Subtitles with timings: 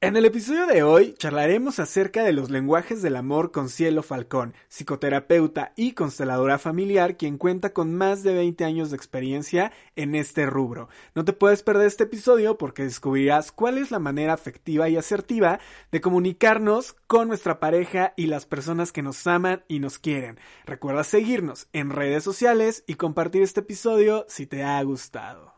[0.00, 4.54] En el episodio de hoy charlaremos acerca de los lenguajes del amor con Cielo Falcón,
[4.68, 10.46] psicoterapeuta y consteladora familiar quien cuenta con más de 20 años de experiencia en este
[10.46, 10.88] rubro.
[11.16, 15.58] No te puedes perder este episodio porque descubrirás cuál es la manera afectiva y asertiva
[15.90, 20.38] de comunicarnos con nuestra pareja y las personas que nos aman y nos quieren.
[20.64, 25.57] Recuerda seguirnos en redes sociales y compartir este episodio si te ha gustado.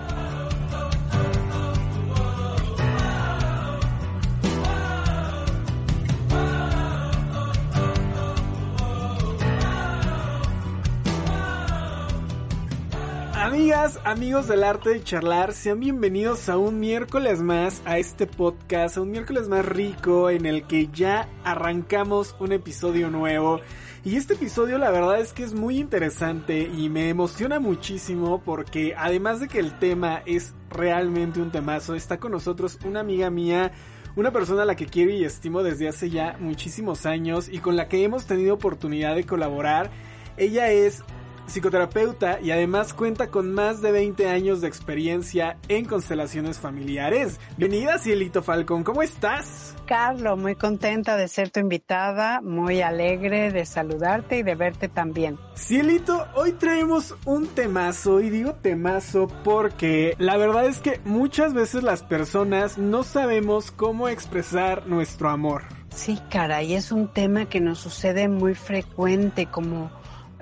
[13.41, 18.97] Amigas, amigos del arte de charlar, sean bienvenidos a un miércoles más a este podcast,
[18.97, 23.59] a un miércoles más rico en el que ya arrancamos un episodio nuevo.
[24.05, 28.93] Y este episodio la verdad es que es muy interesante y me emociona muchísimo porque
[28.95, 33.71] además de que el tema es realmente un temazo, está con nosotros una amiga mía
[34.15, 37.75] una persona a la que quiero y estimo desde hace ya muchísimos años y con
[37.75, 39.89] la que hemos tenido oportunidad de colaborar.
[40.37, 41.03] Ella es
[41.51, 47.39] psicoterapeuta y además cuenta con más de 20 años de experiencia en constelaciones familiares.
[47.57, 49.75] Bienvenida Cielito Falcón, ¿cómo estás?
[49.85, 55.37] Carlos, muy contenta de ser tu invitada, muy alegre de saludarte y de verte también.
[55.55, 61.83] Cielito, hoy traemos un temazo y digo temazo porque la verdad es que muchas veces
[61.83, 65.63] las personas no sabemos cómo expresar nuestro amor.
[65.93, 69.91] Sí, caray, es un tema que nos sucede muy frecuente como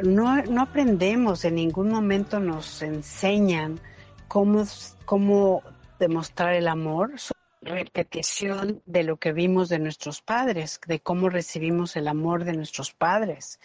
[0.04, 3.80] no, no aprendemos, en ningún momento nos enseñan
[4.28, 4.66] cómo,
[5.06, 5.64] cómo
[6.00, 7.14] demostrar el amor,
[7.62, 12.94] repetición de lo que vimos de nuestros padres, de cómo recibimos el amor de nuestros
[12.94, 13.60] padres.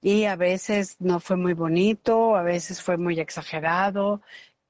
[0.00, 4.22] Y a veces no fue muy bonito, a veces fue muy exagerado,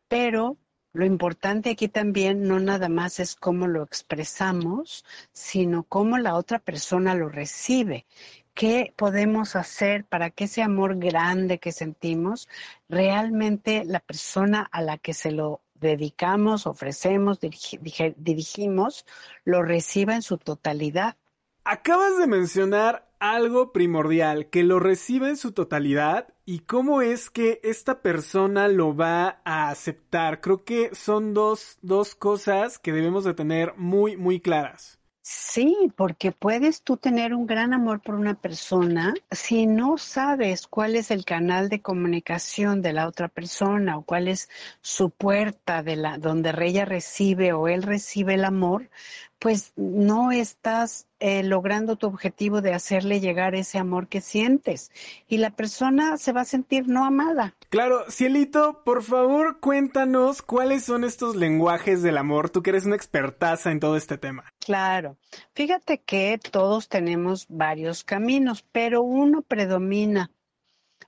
[0.09, 0.57] pero
[0.93, 6.61] lo importante aquí también no nada más es cómo lo expresamos, sino cómo la otra
[6.61, 8.07] persona lo recibe
[8.55, 12.49] qué podemos hacer para que ese amor grande que sentimos,
[12.89, 19.05] realmente la persona a la que se lo dedicamos, ofrecemos, dirigimos,
[19.45, 21.17] lo reciba en su totalidad.
[21.65, 27.61] Acabas de mencionar algo primordial, que lo reciba en su totalidad y cómo es que
[27.65, 30.41] esta persona lo va a aceptar.
[30.43, 34.99] Creo que son dos, dos cosas que debemos de tener muy, muy claras.
[35.27, 40.97] Sí, porque puedes tú tener un gran amor por una persona si no sabes cuál
[40.97, 44.51] es el canal de comunicación de la otra persona o cuál es
[44.83, 48.91] su puerta de la donde ella recibe o él recibe el amor,
[49.39, 54.93] pues no estás eh, logrando tu objetivo de hacerle llegar ese amor que sientes
[55.27, 57.55] y la persona se va a sentir no amada.
[57.71, 62.97] Claro, Cielito, por favor cuéntanos cuáles son estos lenguajes del amor, tú que eres una
[62.97, 64.45] expertaza en todo este tema.
[64.59, 65.17] Claro,
[65.55, 70.31] fíjate que todos tenemos varios caminos, pero uno predomina.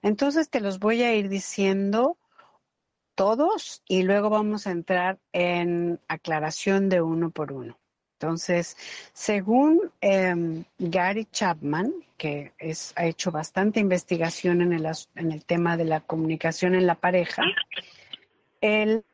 [0.01, 2.17] Entonces te los voy a ir diciendo
[3.15, 7.79] todos y luego vamos a entrar en aclaración de uno por uno.
[8.19, 8.79] Entonces,
[9.13, 12.55] según em, Gary Chapman, que
[12.95, 17.43] ha hecho bastante investigación en el, en el tema de la comunicación en la pareja,
[18.63, 19.05] el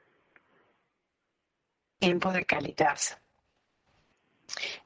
[1.98, 2.98] tiempo de calidad.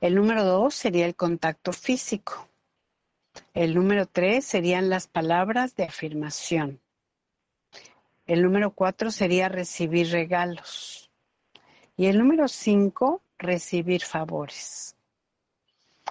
[0.01, 2.49] El número dos sería el contacto físico.
[3.53, 6.81] El número tres serían las palabras de afirmación.
[8.27, 11.11] El número cuatro sería recibir regalos.
[11.99, 14.97] Y el número cinco recibir favores.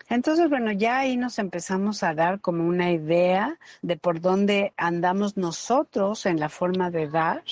[0.10, 5.36] Entonces, bueno, ya ahí nos empezamos a dar como una idea de por dónde andamos
[5.36, 7.44] nosotros en la forma de dar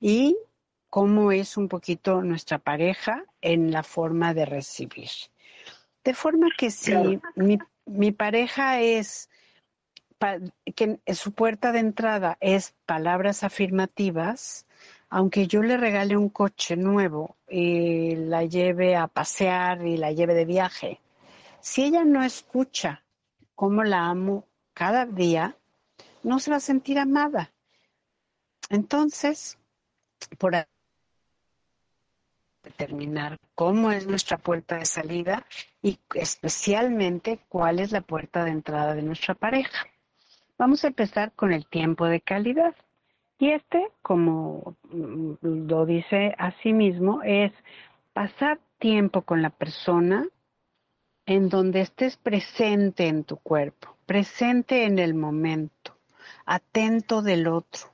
[0.00, 0.36] y
[0.88, 5.10] cómo es un poquito nuestra pareja en la forma de recibir.
[6.04, 6.94] De forma que si
[7.36, 9.28] mi, mi pareja es
[10.74, 14.66] que su puerta de entrada es palabras afirmativas,
[15.14, 20.32] aunque yo le regale un coche nuevo y la lleve a pasear y la lleve
[20.32, 21.00] de viaje,
[21.60, 23.04] si ella no escucha
[23.54, 25.54] cómo la amo cada día,
[26.22, 27.52] no se va a sentir amada.
[28.70, 29.58] Entonces,
[30.38, 30.66] por
[32.62, 35.44] determinar cómo es nuestra puerta de salida
[35.82, 39.86] y especialmente cuál es la puerta de entrada de nuestra pareja.
[40.56, 42.74] Vamos a empezar con el tiempo de calidad.
[43.42, 47.50] Y este, como mm, lo dice a sí mismo, es
[48.12, 50.28] pasar tiempo con la persona
[51.26, 55.98] en donde estés presente en tu cuerpo, presente en el momento,
[56.46, 57.88] atento del otro,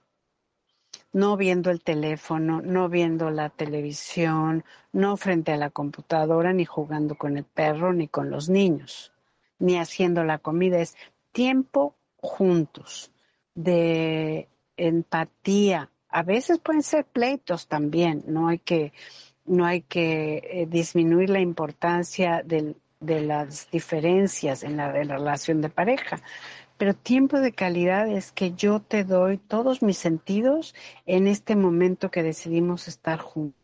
[1.14, 7.14] no viendo el teléfono, no viendo la televisión, no frente a la computadora, ni jugando
[7.14, 9.14] con el perro, ni con los niños,
[9.58, 10.78] ni haciendo la comida.
[10.78, 10.94] Es
[11.32, 13.10] tiempo juntos,
[13.54, 14.46] de
[14.78, 15.90] empatía.
[16.08, 18.92] A veces pueden ser pleitos también, no hay que,
[19.44, 26.20] no hay que eh, disminuir la importancia de las diferencias en la relación de pareja,
[26.78, 30.74] pero tiempo de calidad es que yo te doy todos mis sentidos
[31.06, 33.58] en este momento que decidimos estar juntos.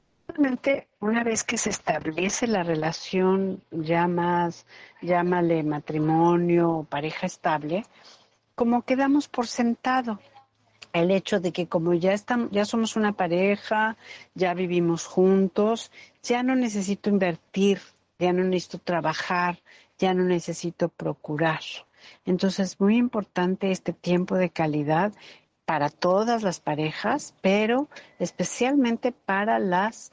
[1.00, 4.66] Una vez que se establece la relación ya más,
[5.00, 7.84] llámale matrimonio o pareja estable,
[8.56, 10.18] como quedamos por sentado
[10.94, 13.98] el hecho de que como ya estamos, ya somos una pareja,
[14.34, 15.90] ya vivimos juntos,
[16.22, 17.80] ya no necesito invertir,
[18.18, 19.58] ya no necesito trabajar,
[19.98, 21.60] ya no necesito procurar.
[22.24, 25.12] Entonces, es muy importante este tiempo de calidad
[25.64, 27.88] para todas las parejas, pero
[28.18, 30.12] especialmente para las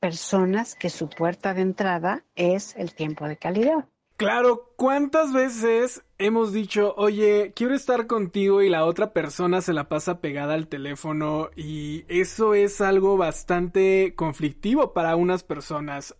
[0.00, 3.86] personas que su puerta de entrada es el tiempo de calidad.
[4.20, 9.88] Claro, ¿cuántas veces hemos dicho, oye, quiero estar contigo y la otra persona se la
[9.88, 16.16] pasa pegada al teléfono y eso es algo bastante conflictivo para unas personas?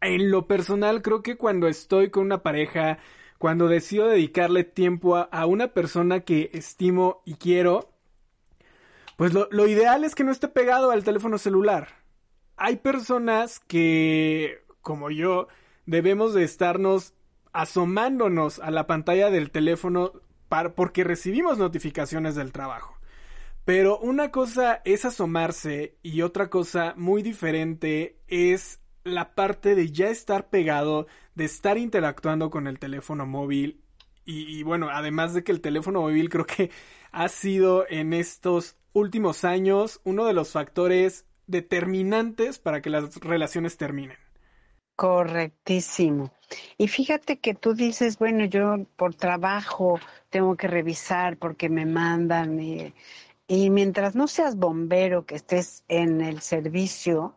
[0.00, 3.00] En lo personal, creo que cuando estoy con una pareja
[3.38, 7.90] cuando decido dedicarle tiempo a, una persona que estimo y quiero,
[9.16, 11.88] pues lo, ideal es que no esté pegado al teléfono celular.
[12.56, 15.48] Hay personas que, como yo,
[15.90, 17.14] debemos de estarnos
[17.52, 20.12] asomándonos a la pantalla del teléfono
[20.48, 22.96] para, porque recibimos notificaciones del trabajo.
[23.64, 30.10] Pero una cosa es asomarse y otra cosa muy diferente es la parte de ya
[30.10, 33.82] estar pegado, de estar interactuando con el teléfono móvil.
[34.24, 36.70] Y, bueno, además de que el teléfono móvil creo que
[37.10, 43.76] ha sido en estos últimos años uno de los factores determinantes para que las relaciones
[43.76, 44.16] terminen.
[45.00, 46.30] Correctísimo.
[46.76, 49.98] Y fíjate que tú dices, bueno, yo por trabajo
[50.28, 52.92] tengo que revisar porque me mandan y,
[53.48, 57.34] y mientras no seas bombero, que estés en el servicio,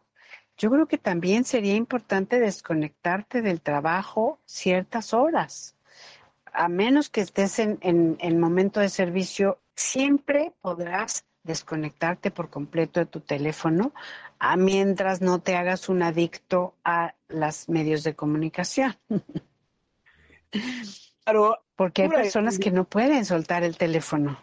[0.57, 5.77] yo creo que también sería importante desconectarte del trabajo ciertas horas.
[6.51, 13.05] A menos que estés en, el momento de servicio, siempre podrás desconectarte por completo de
[13.05, 13.93] tu teléfono
[14.39, 18.95] a mientras no te hagas un adicto a los medios de comunicación.
[21.25, 24.37] Claro, porque hay personas que no pueden soltar el teléfono.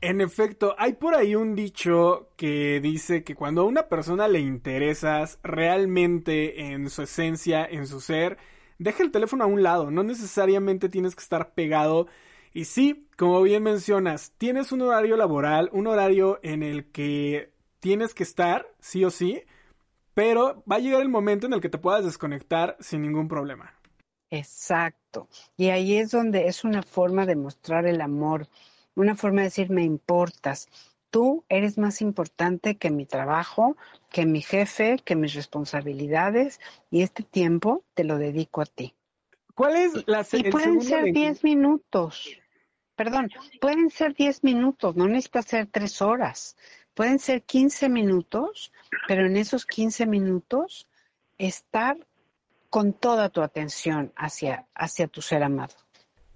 [0.00, 4.40] En efecto, hay por ahí un dicho que dice que cuando a una persona le
[4.40, 8.36] interesas realmente en su esencia, en su ser,
[8.78, 12.08] deja el teléfono a un lado, no necesariamente tienes que estar pegado.
[12.54, 18.14] Y sí, como bien mencionas, tienes un horario laboral, un horario en el que tienes
[18.14, 19.42] que estar, sí o sí,
[20.14, 23.74] pero va a llegar el momento en el que te puedas desconectar sin ningún problema.
[24.30, 25.28] Exacto.
[25.56, 28.48] Y ahí es donde es una forma de mostrar el amor
[28.94, 30.68] una forma de decir me importas.
[31.10, 33.76] Tú eres más importante que mi trabajo,
[34.10, 38.94] que mi jefe, que mis responsabilidades y este tiempo te lo dedico a ti.
[39.54, 42.36] ¿Cuál es la Y pueden ser 10 minutos.
[42.96, 46.56] Perdón, pueden ser 10 minutos, no necesita ser 3 horas.
[46.94, 48.72] Pueden ser 15 minutos,
[49.08, 50.86] pero en esos 15 minutos
[51.38, 51.96] estar
[52.70, 55.74] con toda tu atención hacia, hacia tu ser amado.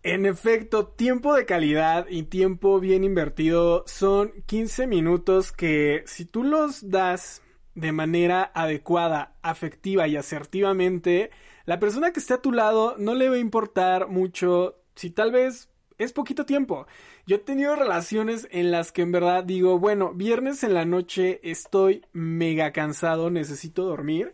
[0.03, 6.45] En efecto, tiempo de calidad y tiempo bien invertido son 15 minutos que si tú
[6.45, 7.43] los das
[7.75, 11.31] de manera adecuada, afectiva y asertivamente,
[11.67, 15.33] la persona que esté a tu lado no le va a importar mucho si tal
[15.33, 16.87] vez es poquito tiempo.
[17.26, 21.40] Yo he tenido relaciones en las que en verdad digo, bueno, viernes en la noche
[21.43, 24.33] estoy mega cansado, necesito dormir,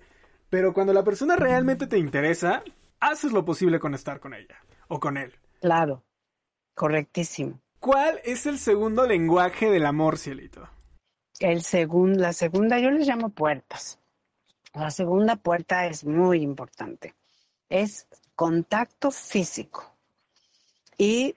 [0.50, 2.62] pero cuando la persona realmente te interesa,
[3.00, 4.56] haces lo posible con estar con ella
[4.88, 5.35] o con él.
[5.61, 6.04] Claro,
[6.75, 7.61] correctísimo.
[7.80, 10.68] ¿Cuál es el segundo lenguaje del amor, Cielito?
[11.40, 13.99] El segundo, la segunda, yo les llamo puertas.
[14.73, 17.14] La segunda puerta es muy importante.
[17.68, 19.92] Es contacto físico.
[20.97, 21.37] Y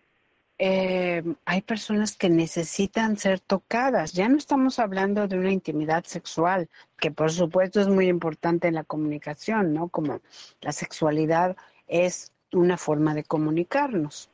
[0.59, 4.13] eh, hay personas que necesitan ser tocadas.
[4.13, 8.75] Ya no estamos hablando de una intimidad sexual, que por supuesto es muy importante en
[8.75, 9.89] la comunicación, ¿no?
[9.89, 10.21] Como
[10.61, 11.55] la sexualidad
[11.87, 14.29] es una forma de comunicarnos.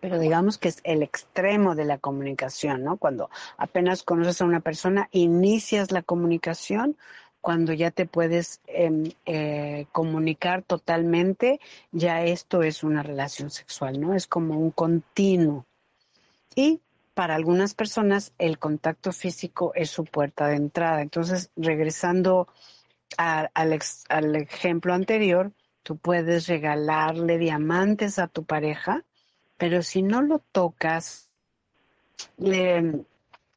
[0.00, 2.96] pero digamos que es el extremo de la comunicación, ¿no?
[2.96, 6.96] Cuando apenas conoces a una persona, inicias la comunicación,
[7.44, 11.60] cuando ya te puedes em, eh, comunicar totalmente,
[11.92, 14.14] ya esto es una relación sexual, ¿no?
[14.14, 15.66] Es como un continuo.
[16.56, 16.80] Y
[17.12, 21.02] para algunas personas el contacto físico es su puerta de entrada.
[21.02, 22.48] Entonces, regresando
[23.18, 29.04] al, al ejemplo anterior, tú puedes regalarle diamantes a tu pareja,
[29.58, 31.28] pero si no lo tocas,
[32.38, 33.04] le,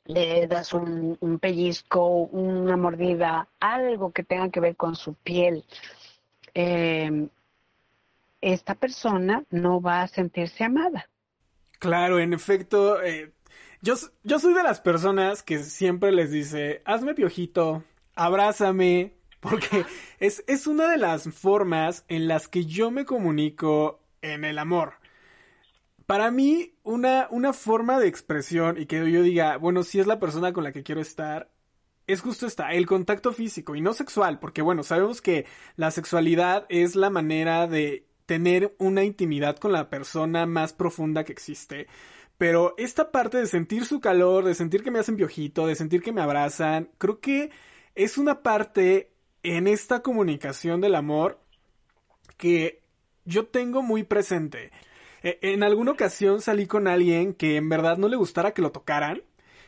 [0.08, 5.64] le das un, pellizco, una mordida, algo que tenga que ver con su piel,
[6.54, 7.28] eh,
[8.42, 11.10] esta persona no va a sentirse amada.
[11.80, 13.32] Claro, en efecto, eh,
[13.82, 17.84] yo, yo soy de las personas que siempre les dice, hazme piojito,
[18.16, 19.86] abrázame, porque
[20.20, 24.94] es, es una de las formas en las que yo me comunico en el amor.
[26.08, 30.20] Para mí, una, una forma de expresión y que yo diga, bueno, si es la
[30.20, 31.52] persona con la que quiero estar,
[32.08, 35.46] es justo esta, el contacto físico y no sexual, porque bueno, sabemos que
[35.76, 41.34] la sexualidad es la manera de tener una intimidad con la persona más profunda que
[41.34, 41.88] existe.
[42.38, 46.02] Pero esta parte de sentir su calor, de sentir que me hacen piojito, de sentir
[46.02, 47.52] que me abrazan, creo que
[47.96, 49.12] es una parte
[49.44, 51.42] en esta comunicación del amor
[52.38, 52.82] que
[53.26, 54.72] yo tengo muy presente.
[55.24, 58.72] E, en alguna ocasión salí con alguien que en verdad no le gustara que lo
[58.72, 59.24] tocaran.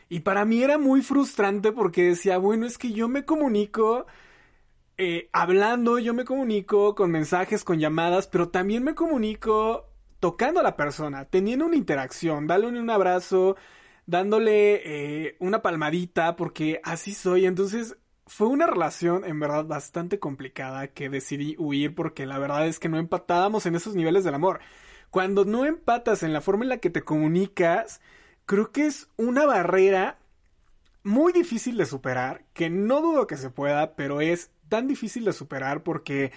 [0.08, 4.06] Y para mí era muy frustrante porque decía, bueno, es que yo me comunico
[4.98, 9.88] eh, hablando, yo me comunico con mensajes, con llamadas, pero también me comunico
[10.20, 13.56] tocando a la persona, teniendo una interacción, dándole un abrazo,
[14.04, 17.46] dándole eh, una palmadita, porque así soy.
[17.46, 22.78] Entonces fue una relación en verdad bastante complicada que decidí huir porque la verdad es
[22.78, 24.60] que no empatábamos en esos niveles del amor.
[25.10, 28.00] Cuando no empatas en la forma en la que te comunicas,
[28.46, 30.18] creo que es una barrera
[31.02, 35.32] muy difícil de superar, que no dudo que se pueda, pero es tan difícil de
[35.32, 36.32] superar porque,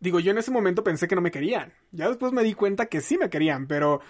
[0.00, 1.72] digo, yo en ese momento pensé que no me querían.
[1.92, 4.00] Ya después me di cuenta que sí me querían, pero...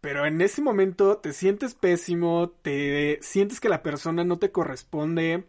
[0.00, 5.48] Pero en ese momento te sientes pésimo, te sientes que la persona no te corresponde,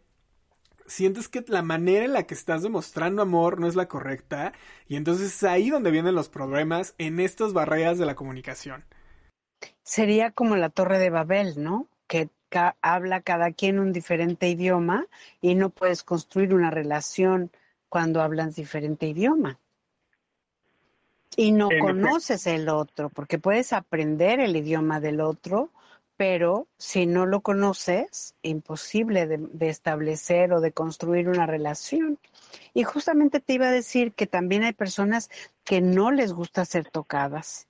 [0.89, 4.53] sientes que la manera en la que estás demostrando amor no es la correcta
[4.87, 8.83] y entonces es ahí donde vienen los problemas en estas barreras de la comunicación.
[9.83, 11.87] Sería como la torre de Babel, ¿no?
[12.07, 12.29] Que
[12.81, 15.05] habla cada quien un diferente idioma
[15.39, 17.51] y no puedes construir una relación
[17.87, 19.59] cuando hablas diferente idioma.
[21.35, 25.69] Y no conoces el otro, porque puedes aprender el idioma del otro,
[26.19, 32.19] pero si no lo conoces, imposible de, establecer o de construir una relación.
[32.73, 35.29] Y justamente te iba a decir que también hay personas
[35.63, 37.69] que no les gusta ser tocadas.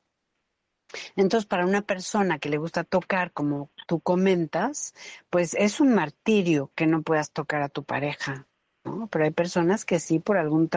[1.15, 4.95] Entonces, para una persona que le gusta tocar, como tú comentas,
[5.29, 8.48] pues es un martirio que no puedas tocar a tu pareja.
[9.09, 10.69] Pero hay personas que sí, por algún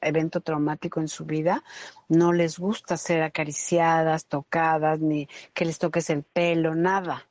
[0.00, 1.64] evento traumático en su vida,
[2.08, 7.28] no les gusta ser acariciadas, tocadas, ni que les toques el pelo, nada.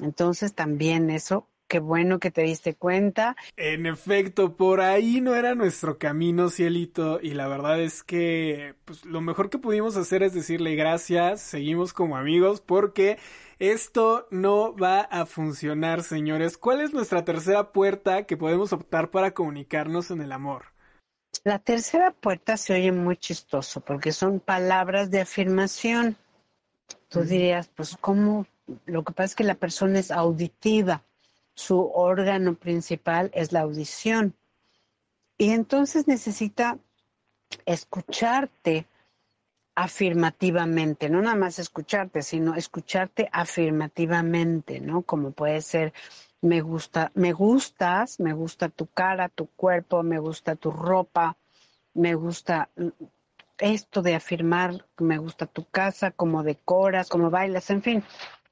[0.00, 3.36] Entonces también eso, qué bueno que te diste cuenta.
[3.56, 9.04] En efecto, por ahí no era nuestro camino, cielito, y la verdad es que pues,
[9.04, 13.18] lo mejor que pudimos hacer es decirle gracias, seguimos como amigos, porque
[13.60, 16.58] esto no va a funcionar, señores.
[16.58, 20.64] ¿Cuál es nuestra tercera puerta que podemos optar para comunicarnos en el amor?
[21.44, 26.16] La tercera puerta se oye muy chistoso porque son palabras de afirmación.
[27.08, 28.46] Tú dirías, pues, ¿cómo?
[28.86, 31.04] Lo que pasa es que la persona es auditiva.
[31.60, 34.34] Su órgano principal es la audición.
[35.36, 36.78] Y entonces necesita
[37.66, 38.86] escucharte
[39.74, 45.02] afirmativamente, no nada más escucharte, sino escucharte afirmativamente, ¿no?
[45.02, 45.92] Como puede ser,
[46.40, 51.36] me gusta, me gustas, me gusta tu cara, tu cuerpo, me gusta tu ropa,
[51.92, 52.70] me gusta
[53.58, 58.04] esto de afirmar, me gusta tu casa, cómo decoras, cómo bailas, en fin,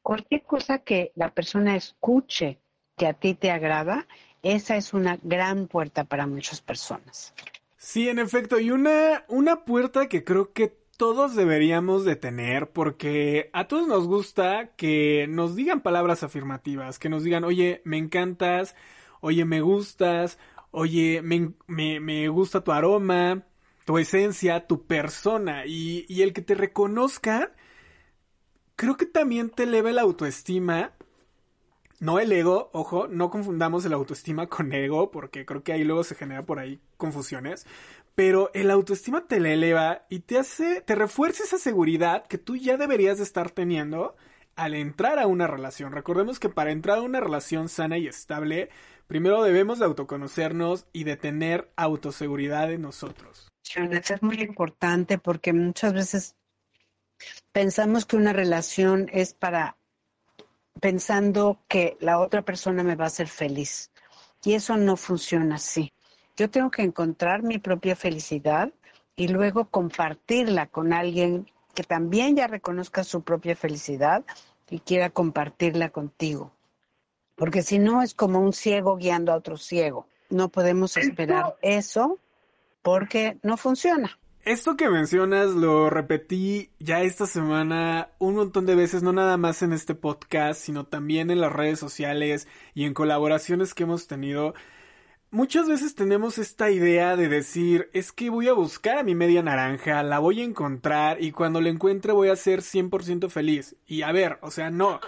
[0.03, 2.61] cualquier cosa que la persona escuche
[2.99, 4.07] que a ti te agrada,
[4.43, 7.33] esa es una gran puerta para muchas personas.
[7.79, 13.51] Sí, en efecto, y una, una puerta que creo que todos deberíamos de tener porque
[13.53, 18.75] a todos nos gusta que nos digan palabras afirmativas, que nos digan, oye, me encantas,
[19.21, 20.39] oye, me gustas,
[20.73, 23.45] oye, me, me, gusta tu aroma,
[23.85, 27.51] tu esencia, tu persona y, y el que te reconozcan,
[28.75, 30.93] creo que también te eleva la autoestima.
[32.01, 36.05] No el ego, ojo, no confundamos el autoestima con ego, porque creo que ahí luego
[36.05, 37.67] se genera por ahí confusiones.
[38.15, 42.57] pero el autoestima te la eleva y te hace, te refuerza esa seguridad que tú
[42.57, 44.17] ya deberías de estar teniendo
[44.57, 45.93] al entrar a una relación.
[45.93, 48.71] Recordemos que para entrar a una relación sana y estable,
[49.07, 53.47] primero debemos de autoconocernos y de tener autoseguridad en nosotros.
[53.77, 56.37] Es muy importante porque muchas veces
[57.53, 59.78] pensamos que una relación es para
[60.81, 63.91] pensando que la otra persona me va a hacer feliz.
[64.45, 65.93] Y eso no funciona así.
[66.37, 68.71] Yo tengo que encontrar mi propia felicidad
[69.17, 74.25] y luego compartirla con alguien que también ya reconozca su propia felicidad
[74.71, 76.53] y quiera compartirla contigo.
[77.35, 80.07] Porque si no es como un ciego guiando a otro ciego.
[80.31, 82.19] No podemos esperar eso
[82.83, 84.19] porque no funciona.
[84.49, 89.61] Esto que mencionas lo repetí ya esta semana un montón de veces, no nada más
[89.61, 94.55] en este podcast, sino también en las redes sociales y en colaboraciones que hemos tenido.
[95.31, 99.43] Muchas veces tenemos esta idea de decir, es que voy a buscar a mi media
[99.43, 103.77] naranja, la voy a encontrar y cuando la encuentre voy a ser 100% feliz.
[103.87, 104.99] Y a ver, o sea, no,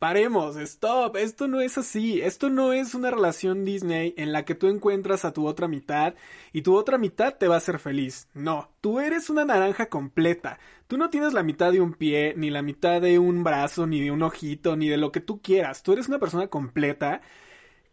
[0.00, 4.54] paremos, stop, esto no es así, esto no es una relación Disney en la que
[4.54, 6.14] tú encuentras a tu otra mitad
[6.54, 8.26] y tu otra mitad te va a hacer feliz.
[8.32, 10.58] No, tú eres una naranja completa.
[10.88, 14.00] Tú no tienes la mitad de un pie, ni la mitad de un brazo, ni
[14.00, 15.82] de un ojito, ni de lo que tú quieras.
[15.82, 17.20] Tú eres una persona completa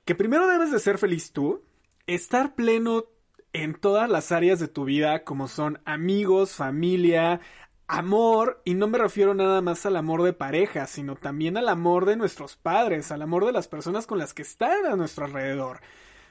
[0.06, 1.62] que primero debes de ser feliz tú,
[2.08, 3.04] estar pleno
[3.52, 7.42] en todas las áreas de tu vida, como son amigos, familia,
[7.88, 12.06] amor, y no me refiero nada más al amor de pareja, sino también al amor
[12.06, 15.80] de nuestros padres, al amor de las personas con las que están a nuestro alrededor.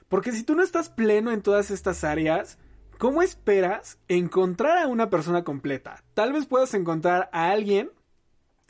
[0.09, 2.59] Porque si tú no estás pleno en todas estas áreas,
[2.99, 6.05] ¿cómo esperas encontrar a una persona completa?
[6.15, 7.91] Tal vez puedas encontrar a alguien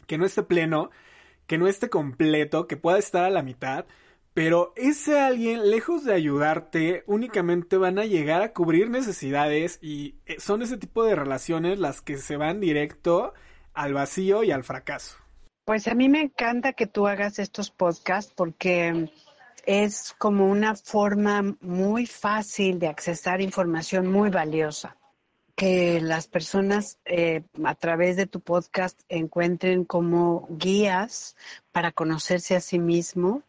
[0.07, 0.91] que no esté pleno,
[1.47, 3.87] que no esté completo, que pueda estar a la mitad,
[4.37, 10.37] pero ese alguien, lejos de ayudarte, únicamente van a llegar a cubrir necesidades y eh,
[10.39, 13.33] son ese tipo de relaciones las que se van directo
[13.73, 15.17] al vacío y al fracaso.
[15.65, 19.11] Pues a mí me encanta que tú hagas estos podcasts porque
[19.65, 24.99] es como una forma muy fácil de accesar información muy valiosa
[25.57, 31.35] que las personas eh, a través de tu podcast encuentren como guías
[31.73, 33.43] para conocerse a sí mismo.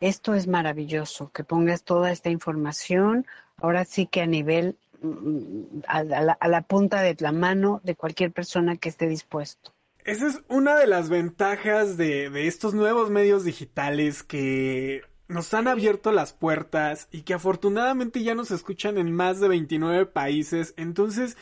[0.00, 3.26] Esto es maravilloso, que pongas toda esta información,
[3.58, 8.76] ahora sí que a nivel, mm, a, la, punta de la mano de cualquier persona
[8.76, 9.72] que esté dispuesto.
[10.04, 15.68] Esa es una de las ventajas de, de estos nuevos medios digitales que nos han
[15.68, 20.74] abierto las puertas y que afortunadamente ya nos escuchan en más de 29 países.
[20.76, 21.36] Entonces,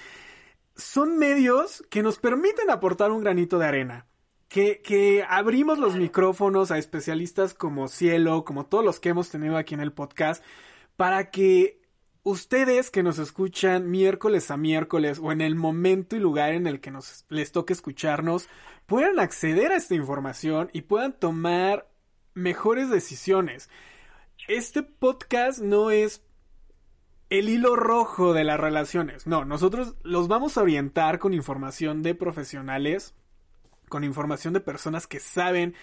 [0.77, 4.07] son medios que nos permiten aportar un granito de arena.
[4.48, 9.57] Que, que, abrimos los micrófonos a especialistas como Cielo, como todos los que hemos tenido
[9.57, 10.42] aquí en el podcast,
[10.96, 11.81] para que
[12.22, 16.81] ustedes que nos escuchan miércoles a miércoles o en el momento y lugar en el
[16.81, 18.48] que nos les toque escucharnos,
[18.87, 21.87] puedan acceder a esta información y puedan tomar
[22.38, 23.68] mejores decisiones.
[24.46, 26.22] Este podcast no es
[27.29, 29.27] el hilo rojo de las relaciones.
[29.27, 33.14] No, nosotros los vamos a orientar con información de profesionales,
[33.88, 35.74] con información de personas que saben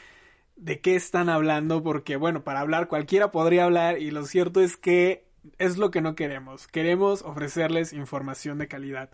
[0.55, 4.77] de qué están hablando, porque bueno, para hablar cualquiera podría hablar y lo cierto es
[4.77, 5.27] que
[5.59, 6.67] es lo que no queremos.
[6.67, 9.11] Queremos ofrecerles información de calidad.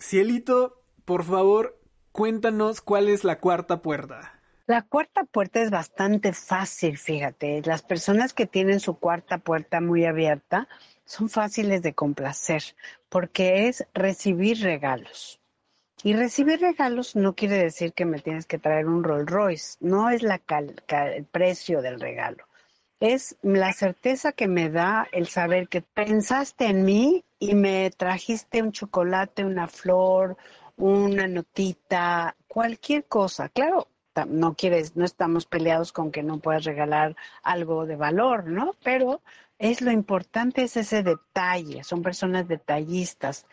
[0.00, 1.78] Cielito, por favor,
[2.12, 4.41] cuéntanos cuál es la cuarta puerta.
[4.66, 7.62] La cuarta puerta es bastante fácil, fíjate.
[7.64, 10.68] Las personas que tienen su cuarta puerta muy abierta
[11.04, 12.62] son fáciles de complacer
[13.08, 15.40] porque es recibir regalos.
[16.04, 20.10] Y recibir regalos no quiere decir que me tienes que traer un Rolls Royce, no
[20.10, 22.44] es la el precio del regalo.
[23.00, 28.62] Es la certeza que me da el saber que pensaste en mí y me trajiste
[28.62, 30.36] un chocolate, una flor,
[30.76, 33.48] una notita, cualquier cosa.
[33.48, 33.88] Claro,
[34.28, 38.76] no quieres, no estamos peleados con que no puedas regalar algo de valor, ¿no?
[38.82, 39.22] Pero
[39.58, 43.46] es lo importante es ese detalle, son personas detallistas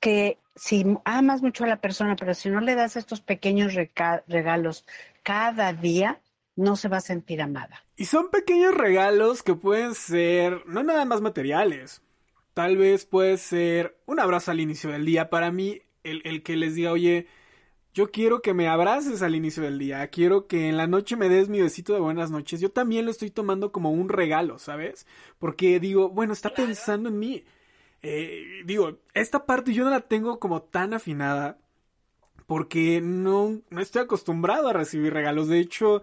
[0.00, 3.74] que si amas mucho a la persona, pero si no le das estos pequeños
[4.26, 4.84] regalos
[5.22, 6.20] cada día,
[6.56, 7.82] no se va a sentir amada.
[7.96, 12.02] Y son pequeños regalos que pueden ser no nada más materiales.
[12.52, 15.30] Tal vez puede ser un abrazo al inicio del día.
[15.30, 17.26] Para mí, el, el que les diga, oye,
[17.94, 21.28] yo quiero que me abraces al inicio del día, quiero que en la noche me
[21.28, 22.60] des mi besito de buenas noches.
[22.60, 25.06] Yo también lo estoy tomando como un regalo, ¿sabes?
[25.38, 27.44] Porque digo, bueno, está pensando en mí.
[28.02, 31.58] Eh, digo, esta parte yo no la tengo como tan afinada
[32.46, 35.48] porque no, no estoy acostumbrado a recibir regalos.
[35.48, 36.02] De hecho,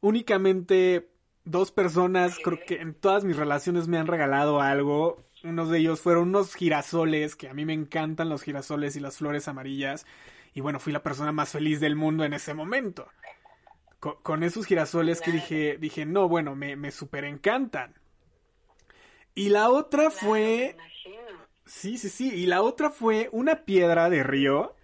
[0.00, 1.10] únicamente
[1.44, 5.24] dos personas, creo que en todas mis relaciones me han regalado algo.
[5.44, 9.18] unos de ellos fueron unos girasoles, que a mí me encantan los girasoles y las
[9.18, 10.06] flores amarillas.
[10.56, 13.06] Y bueno, fui la persona más feliz del mundo en ese momento.
[14.00, 17.92] Con, esos girasoles que dije, dije, no, bueno, me, me super encantan.
[19.34, 20.78] Y la otra fue...
[21.66, 22.32] Sí, sí, sí.
[22.34, 24.74] Y la otra fue una piedra de río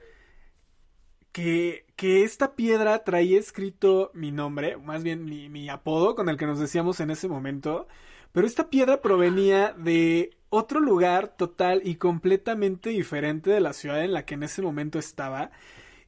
[1.32, 6.37] que, que esta piedra traía escrito mi nombre, más bien mi, mi apodo con el
[6.37, 7.88] que nos decíamos en ese momento.
[8.32, 14.12] Pero esta piedra provenía de otro lugar total y completamente diferente de la ciudad en
[14.12, 15.50] la que en ese momento estaba.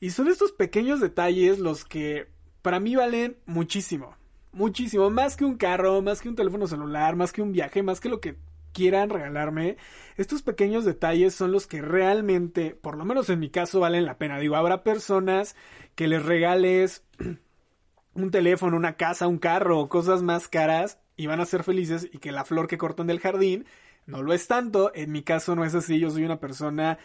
[0.01, 2.29] Y son estos pequeños detalles los que
[2.61, 4.15] para mí valen muchísimo.
[4.53, 5.09] Muchísimo.
[5.09, 8.11] Más que un carro, más que un teléfono celular, más que un viaje, más que
[8.11, 8.37] lo que
[8.75, 9.79] quieran regalarme.
[10.19, 14.19] Estos pequeños detalles son los que realmente, por lo menos en mi caso, valen la
[14.19, 14.39] pena.
[14.39, 15.57] Digo, habrá personas
[15.95, 17.03] que les regales
[18.13, 22.19] un teléfono, una casa, un carro, cosas más caras y van a ser felices y
[22.19, 23.65] que la flor que cortan del jardín
[24.07, 24.93] no lo es tanto.
[24.95, 25.99] En mi caso no es así.
[25.99, 26.99] Yo soy una persona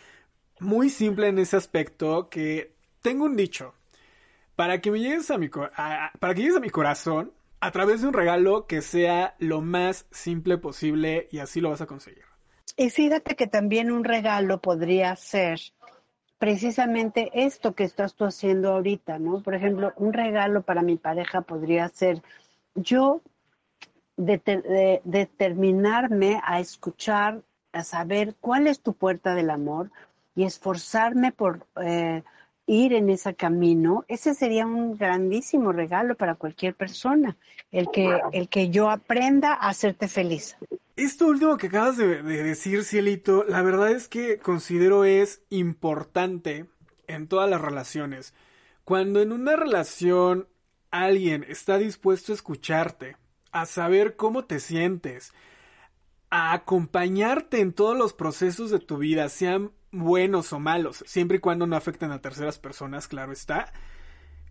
[0.60, 3.74] muy simple en ese aspecto que tengo un dicho.
[4.56, 7.32] Para que me llegues a mi, para que llegues a mi corazón,
[7.62, 11.82] a través de un regalo que sea lo más simple posible y así lo vas
[11.82, 12.24] a conseguir.
[12.78, 15.60] Y fíjate que también un regalo podría ser
[16.38, 19.44] precisamente esto que estás tú haciendo ahorita, ¿no?
[19.44, 22.22] Por ejemplo, un regalo para mi pareja podría ser
[22.76, 23.22] yo
[24.20, 29.92] determinarme a escuchar, a saber cuál es tu puerta del amor
[30.36, 32.24] y esforzarme por eh,
[32.66, 37.38] ir en ese camino, ese sería un grandísimo regalo para cualquier persona,
[37.72, 40.56] el que, el que yo aprenda a hacerte feliz.
[40.96, 46.66] Esto último que acabas de, de decir, Cielito, la verdad es que considero es importante
[47.08, 48.34] en todas las relaciones.
[48.84, 50.48] Cuando en una relación
[50.92, 53.16] alguien está dispuesto a escucharte,
[53.52, 55.34] a saber cómo te sientes,
[56.30, 61.40] a acompañarte en todos los procesos de tu vida, sean buenos o malos, siempre y
[61.40, 63.74] cuando no afecten a terceras personas, claro está.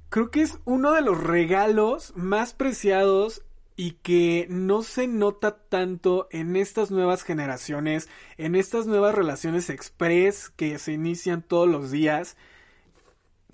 [0.08, 3.42] Creo que es uno de los regalos más preciados
[3.76, 10.50] y que no se nota tanto en estas nuevas generaciones, en estas nuevas relaciones express
[10.50, 12.36] que se inician todos los días,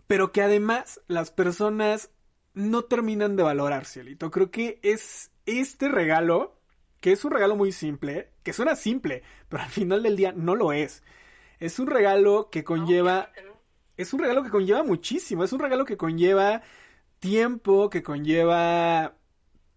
[0.07, 2.11] pero que además las personas
[2.55, 4.31] no terminan de valorar, Cielito.
[4.31, 6.57] Creo que es este regalo,
[7.01, 10.55] que es un regalo muy simple, que suena simple, pero al final del día no
[10.55, 11.03] lo es.
[11.61, 13.31] Es un regalo que conlleva.
[13.97, 15.45] Es un regalo que conlleva muchísimo.
[15.45, 16.63] Es un regalo que conlleva
[17.21, 19.17] tiempo, que conlleva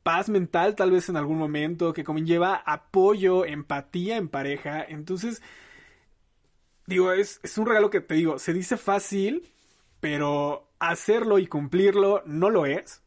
[0.03, 4.84] paz mental tal vez en algún momento, que conlleva apoyo, empatía en pareja.
[4.84, 5.41] Entonces,
[6.86, 9.51] digo, es, es un regalo que te digo, se dice fácil,
[9.99, 13.03] pero hacerlo y cumplirlo no lo es.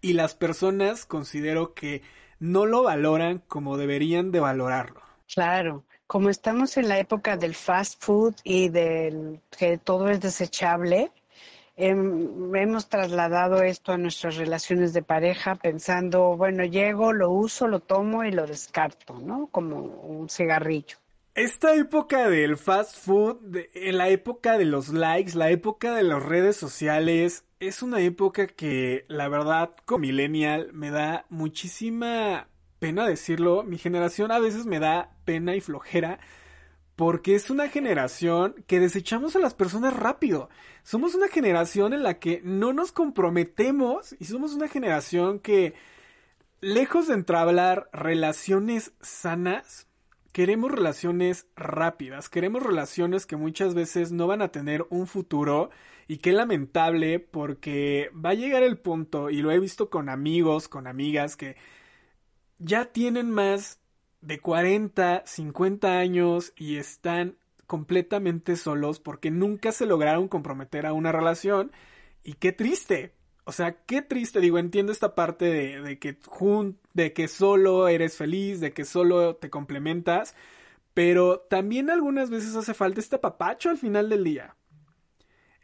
[0.00, 2.02] Y las personas considero que
[2.38, 5.02] no lo valoran como deberían de valorarlo.
[5.32, 11.12] Claro, como estamos en la época del fast food y del que todo es desechable,
[11.76, 17.80] em, hemos trasladado esto a nuestras relaciones de pareja pensando, bueno, llego, lo uso, lo
[17.80, 19.48] tomo y lo descarto, ¿no?
[19.52, 20.99] Como un cigarrillo.
[21.34, 26.22] Esta época del fast food, en la época de los likes, la época de las
[26.22, 32.48] redes sociales, es una época que la verdad como millennial me da muchísima
[32.80, 36.18] pena decirlo, mi generación a veces me da pena y flojera
[36.96, 40.50] porque es una generación que desechamos a las personas rápido.
[40.82, 45.74] Somos una generación en la que no nos comprometemos y somos una generación que,
[46.60, 49.86] lejos de entablar relaciones sanas,
[50.32, 55.70] queremos relaciones rápidas, queremos relaciones que muchas veces no van a tener un futuro
[56.08, 60.68] y qué lamentable porque va a llegar el punto, y lo he visto con amigos,
[60.68, 61.56] con amigas que
[62.58, 63.80] ya tienen más
[64.20, 71.12] de 40, 50 años y están completamente solos porque nunca se lograron comprometer a una
[71.12, 71.72] relación
[72.24, 73.14] y qué triste.
[73.50, 76.16] O sea, qué triste, digo, entiendo esta parte de, de que
[76.94, 80.36] de que solo eres feliz, de que solo te complementas,
[80.94, 84.54] pero también algunas veces hace falta este papacho al final del día.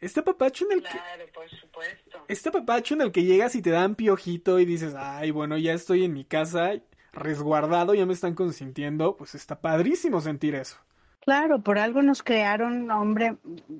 [0.01, 0.99] Este papacho en el que.
[1.33, 2.25] por supuesto.
[2.27, 5.71] Este papacho en el que llegas y te dan piojito y dices, ay, bueno, ya
[5.71, 6.73] estoy en mi casa
[7.13, 10.75] resguardado, ya me están consintiendo, pues está padrísimo sentir eso.
[11.21, 13.37] Claro, por algo nos crearon hombre,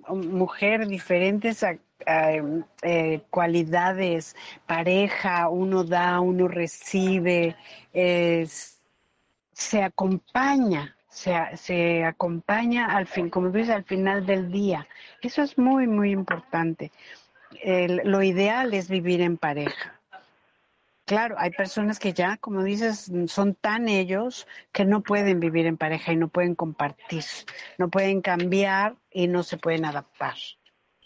[0.08, 1.62] mujer, diferentes
[2.06, 7.56] eh, cualidades, pareja, uno da, uno recibe,
[9.54, 14.88] se acompaña, se, se acompaña al fin, como dices, al final del día.
[15.22, 16.92] Eso es muy, muy importante.
[18.04, 19.98] lo ideal es vivir en pareja.
[21.08, 25.78] Claro, hay personas que ya, como dices, son tan ellos que no pueden vivir en
[25.78, 27.24] pareja y no pueden compartir,
[27.78, 30.36] no pueden cambiar y no se pueden adaptar.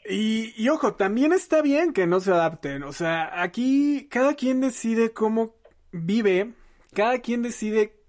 [0.10, 2.84] Y, y, ojo, también está bien que no se adapten.
[2.84, 5.56] O sea, aquí cada quien decide cómo
[5.92, 6.54] vive,
[6.94, 8.02] cada quien decide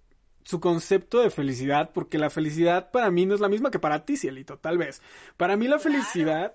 [0.45, 4.05] su concepto de felicidad, porque la felicidad para mí no es la misma que para
[4.05, 5.03] ti, Cielito, tal vez.
[5.37, 6.55] Para mí la felicidad,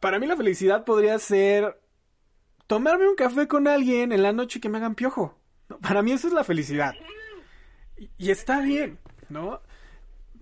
[0.00, 1.80] para mí la felicidad podría ser
[2.66, 5.36] tomarme un café con alguien en la noche que me hagan piojo.
[5.82, 6.94] Para mí eso es la felicidad.
[8.16, 9.60] Y, está bien, ¿no?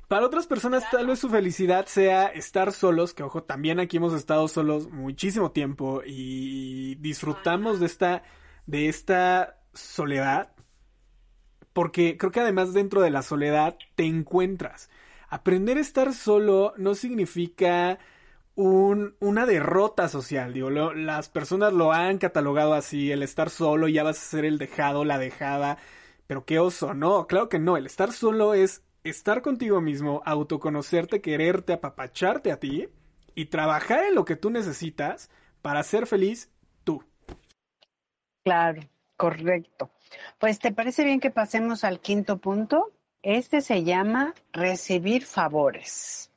[0.08, 4.14] Para otras personas tal vez su felicidad sea estar solos, que ojo, también aquí hemos
[4.14, 8.22] estado solos muchísimo tiempo y disfrutamos de esta
[8.66, 10.52] de esta soledad
[11.74, 14.88] porque creo que además dentro de la soledad te encuentras.
[15.28, 17.98] Aprender a estar solo no significa
[18.56, 20.52] una derrota social.
[20.54, 24.58] Digo, las personas lo han catalogado así, el estar solo, ya vas a ser el
[24.58, 25.78] dejado, la dejada.
[26.26, 27.76] Pero qué oso, no, claro que no.
[27.76, 32.88] El estar solo es estar contigo mismo, autoconocerte, quererte, apapacharte a ti
[33.34, 35.30] y trabajar en lo que tú necesitas
[35.62, 36.50] para ser feliz
[36.84, 37.04] tú.
[38.44, 38.82] Claro,
[39.16, 39.90] correcto.
[40.38, 42.92] Pues, ¿te parece bien que pasemos al quinto punto?
[43.22, 46.30] Este se llama recibir favores.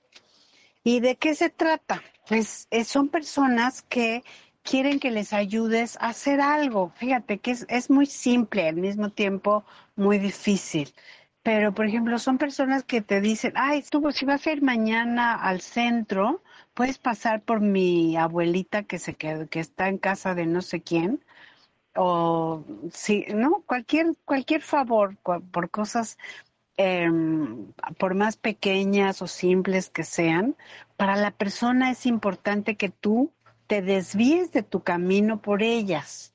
[0.83, 2.01] ¿Y de qué se trata?
[2.27, 4.23] Pues eh, son personas que
[4.63, 6.91] quieren que les ayudes a hacer algo.
[6.95, 9.63] Fíjate que es, muy simple, al mismo tiempo
[9.95, 10.93] muy difícil.
[11.43, 15.35] Pero, por ejemplo, son personas que te dicen, ay, tú si vas a ir mañana
[15.35, 20.45] al centro, puedes pasar por mi abuelita que se quedó, que está en casa de
[20.45, 21.23] no sé quién,
[21.95, 26.17] o sí, no, cualquier, cualquier favor por cosas
[26.77, 30.55] Em, por más pequeñas o simples que sean,
[30.97, 33.31] para la persona es importante que tú
[33.67, 36.33] te desvíes de tu camino por ellas,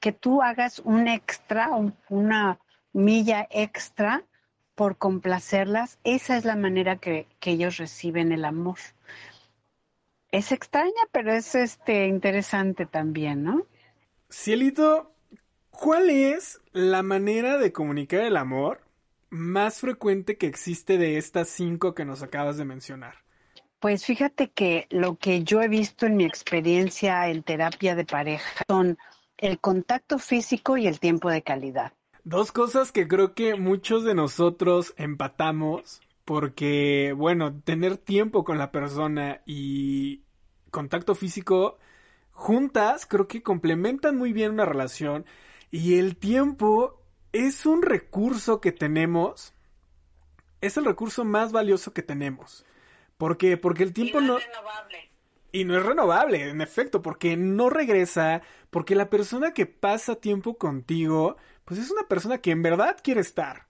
[0.00, 1.70] que tú hagas un extra,
[2.08, 2.58] una
[2.94, 4.24] milla extra
[4.74, 5.98] por complacerlas.
[6.04, 8.78] Esa es la manera que, que ellos reciben el amor.
[10.30, 13.66] Es extraña, pero es este interesante también, ¿no?
[14.30, 15.12] Cielito,
[15.70, 18.80] ¿cuál es la manera de comunicar el amor
[19.28, 23.16] más frecuente que existe de estas cinco que nos acabas de mencionar?
[23.78, 28.64] Pues fíjate que lo que yo he visto en mi experiencia en terapia de pareja
[28.68, 28.96] son
[29.36, 31.92] el contacto físico y el tiempo de calidad.
[32.24, 38.70] Dos cosas que creo que muchos de nosotros empatamos porque, bueno, tener tiempo con la
[38.70, 40.22] persona y
[40.70, 41.78] contacto físico
[42.30, 45.26] juntas creo que complementan muy bien una relación
[45.72, 49.52] y el tiempo es un recurso que tenemos,
[50.60, 52.64] es el recurso más valioso que tenemos.
[53.18, 53.56] ¿Por qué?
[53.56, 54.38] Porque el tiempo y no...
[54.38, 55.10] Es renovable.
[55.50, 60.56] Y no es renovable, en efecto, porque no regresa, porque la persona que pasa tiempo
[60.56, 63.66] contigo, pues es una persona que en verdad quiere estar.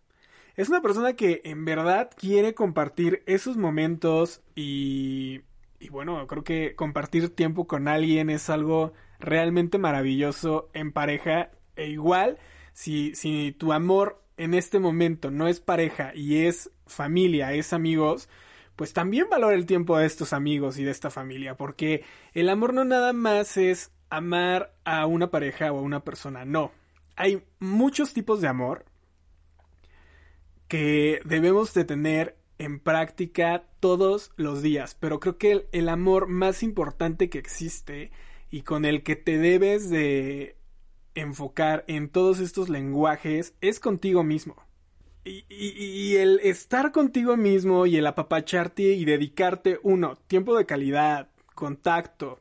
[0.57, 5.41] Es una persona que en verdad quiere compartir esos momentos y,
[5.91, 12.39] bueno, creo que compartir tiempo con alguien es algo realmente maravilloso en pareja e igual
[12.73, 18.29] si, si tu amor en este momento no es pareja y es familia, es amigos,
[18.77, 22.75] pues también valora el tiempo de estos amigos y de esta familia, porque el amor
[22.75, 26.73] no nada más es amar a una pareja o a una persona, no.
[27.17, 28.85] Hay muchos tipos de amor
[30.69, 36.63] que debemos de tener en práctica todos los días, pero creo que el, amor más
[36.63, 38.11] importante que existe
[38.51, 40.57] y con el que te debes de
[41.15, 44.57] enfocar en todos estos lenguajes es contigo mismo.
[45.25, 52.41] Y, el estar contigo mismo y el apapacharte y dedicarte, uno, tiempo de calidad, contacto,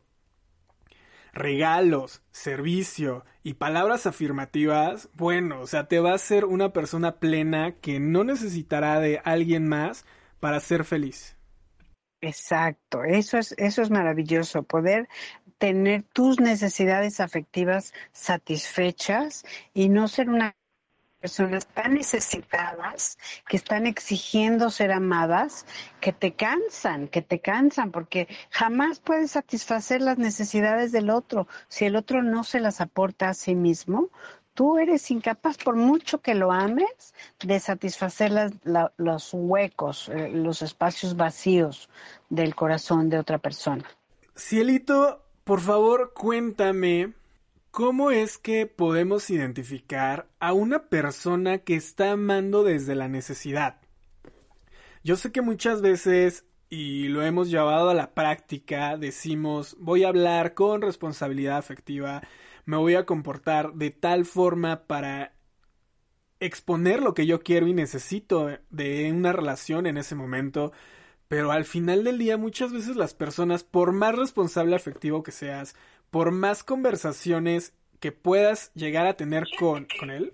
[1.34, 7.74] regalos, servicio y palabras afirmativas, bueno, o sea, te va a ser una persona plena
[7.74, 10.06] que no necesitará de alguien más
[10.40, 11.36] para ser feliz.
[12.22, 15.10] Exacto, eso es, eso es maravilloso, poder
[15.58, 20.56] tener tus necesidades afectivas satisfechas y no ser una
[21.22, 25.68] personas tan necesitadas que están exigiendo ser amadas
[26.00, 31.48] que te cansan, que te cansan, porque jamás puedes satisfacer las necesidades del otro.
[31.68, 34.10] Si el otro no se las aporta a sí mismo,
[34.56, 38.32] tú eres incapaz, por mucho que lo ames, de satisfacer
[38.98, 41.90] los huecos, eh, los espacios vacíos
[42.30, 43.86] del corazón de otra persona.
[44.36, 47.14] Cielito, por favor, cuéntame
[47.72, 53.78] cómo es que podemos identificar a una persona que está amando desde la necesidad.
[55.04, 60.10] Yo sé que muchas veces, y lo hemos llevado a la práctica, decimos voy a
[60.10, 62.22] hablar con responsabilidad afectiva,
[62.66, 65.34] me voy a comportar de tal forma para
[66.40, 70.74] exponer lo que yo quiero y necesito de una relación en ese momento.
[71.28, 75.76] Pero al final del día muchas veces las personas, por más responsable afectivo que seas,
[76.12, 80.34] por más conversaciones que puedas llegar a tener con, con él,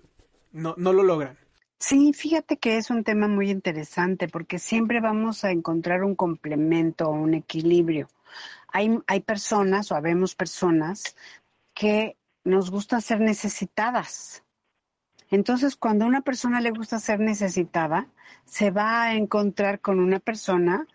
[0.52, 1.38] no, no lo logran.
[1.78, 7.08] Sí, fíjate que es un tema muy interesante porque siempre vamos a encontrar un complemento
[7.08, 8.08] o un equilibrio.
[8.72, 11.16] Hay, hay personas o habemos personas
[11.74, 14.42] que nos gusta ser necesitadas.
[15.30, 18.08] Entonces, cuando a una persona le gusta ser necesitada,
[18.44, 20.88] se va a encontrar con una persona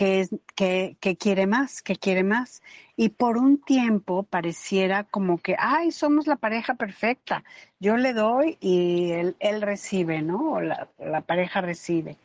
[0.00, 2.62] que, que, que, quiere más, que quiere más.
[2.96, 7.44] Y por un tiempo pareciera como que, ay, somos la pareja perfecta.
[7.80, 10.52] Yo le doy y él, él recibe, ¿no?
[10.52, 12.16] O la, la, pareja recibe.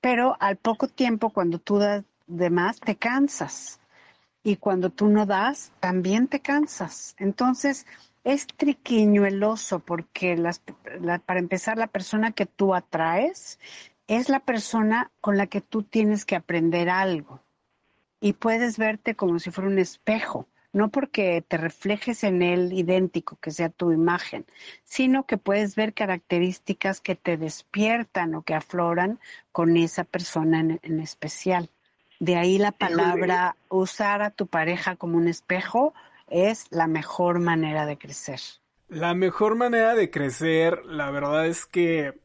[0.00, 3.80] Pero al poco tiempo, cuando tú das de más, te cansas.
[4.44, 7.16] Y cuando tú no das, también te cansas.
[7.18, 7.84] Entonces,
[8.22, 10.62] es triquiñueloso porque las,
[11.00, 13.58] la, para empezar, la persona que tú atraes
[14.06, 17.40] es la persona con la que tú tienes que aprender algo.
[18.20, 23.36] Y puedes verte como si fuera un espejo, no porque te reflejes en él idéntico,
[23.40, 24.46] que sea tu imagen,
[24.84, 29.18] sino que puedes ver características que te despiertan o que afloran
[29.50, 31.70] con esa persona en, en especial.
[32.20, 35.92] De ahí la palabra usar a tu pareja como un espejo
[36.28, 38.40] es la mejor manera de crecer.
[38.88, 42.21] La mejor manera de crecer, la verdad es que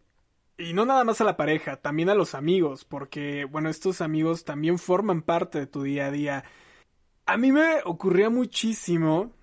[0.57, 4.43] y no nada más a la pareja, también a los amigos, porque, bueno, estos amigos
[4.43, 6.43] también forman parte de tu día a día.
[7.25, 9.33] A mí me ocurría muchísimo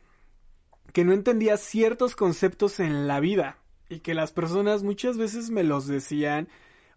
[0.93, 5.65] que no entendía ciertos conceptos en la vida y que las personas muchas veces me
[5.65, 6.49] los decían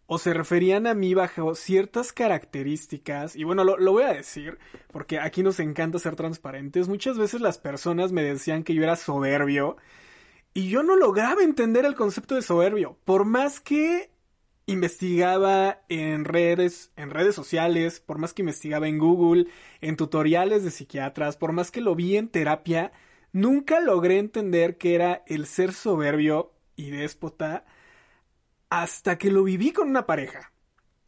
[0.08, 4.58] o se referían a mí bajo ciertas características, y bueno, lo, lo, voy a decir,
[4.92, 8.96] porque aquí nos encanta ser transparentes, muchas veces las personas me decían que yo era
[8.96, 9.76] soberbio,
[10.54, 12.98] y yo no lograba entender el concepto de soberbio.
[13.06, 14.12] Por más que
[14.68, 19.48] investigaba en redes, en redes sociales, por más que investigaba en Google,
[19.82, 22.92] en tutoriales de psiquiatras, por más que lo vi en terapia,
[23.32, 27.66] nunca logré entender qué era el ser soberbio y déspota
[28.70, 30.52] hasta que lo viví con una pareja.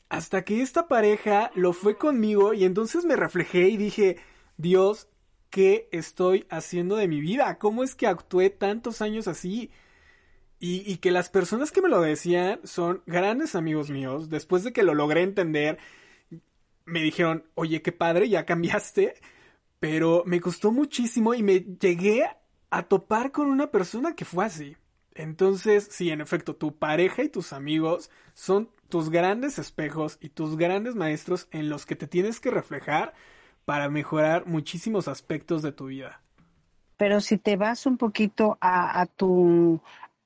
[0.07, 4.17] Hasta que esta pareja lo fue conmigo y entonces me reflejé y dije,
[4.57, 5.09] Dios,
[5.49, 9.71] qué estoy haciendo de mi vida, cómo es que actué tantos años así.
[10.61, 14.29] Y, que las personas que me lo decían son grandes amigos míos.
[14.29, 15.77] Después de que lo logré entender,
[16.83, 19.13] me dijeron, oye, qué padre, ya cambiaste.
[19.79, 22.25] Pero me costó muchísimo y me llegué
[22.71, 24.75] a topar con una persona que fue así.
[25.15, 30.57] Entonces, sí, en efecto, tu pareja y tus amigos son tus grandes espejos y tus
[30.57, 33.13] grandes maestros en los que te tienes que reflejar
[33.69, 36.23] para mejorar muchísimos aspectos de tu vida.
[36.97, 39.79] Pero si te vas un poquito a, tu,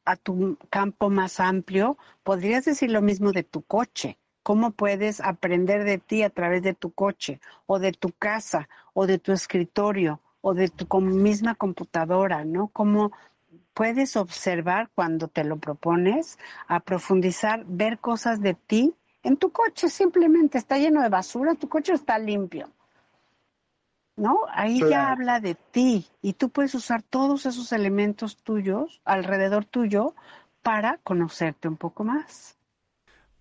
[0.06, 4.17] a tu campo más amplio, podrías decir lo mismo de tu coche.
[4.43, 9.08] ¿Cómo puedes aprender de ti a través de tu coche o de tu casa o
[9.08, 12.69] de tu escritorio o de tu misma computadora, ¿no?
[12.69, 13.12] ¿Cómo
[13.73, 19.89] puedes observar cuando te lo propones, a profundizar, ver cosas de ti en tu coche
[19.89, 22.69] simplemente está lleno de basura, tu coche está limpio.
[24.15, 24.39] ¿No?
[24.52, 30.13] Ahí ya habla de ti y tú puedes usar todos esos elementos tuyos alrededor tuyo
[30.62, 32.58] para conocerte un poco más.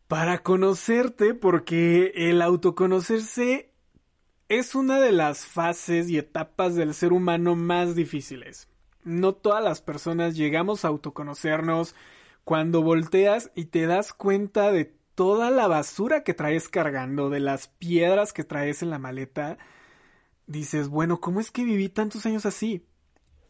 [0.08, 3.70] Para conocerte, porque el autoconocerse
[4.48, 8.68] es una de las fases y etapas del ser humano más difíciles.
[9.04, 11.94] No todas las personas llegamos a autoconocernos
[12.44, 17.68] cuando volteas y te das cuenta de toda la basura que traes cargando, de las
[17.68, 19.58] piedras que traes en la maleta,
[20.46, 22.86] dices, bueno, ¿cómo es que viví tantos años así?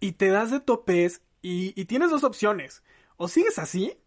[0.00, 2.82] Y te das de topes y, tienes dos opciones.
[3.16, 3.98] O sigues así,